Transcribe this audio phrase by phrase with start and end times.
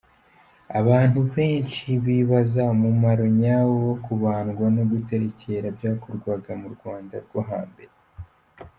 [0.79, 7.93] Abantu benshi, bibaza umumaro nyawo wo kubandwa no guterekera, byakorwaga mu Rwanda rwo hambere.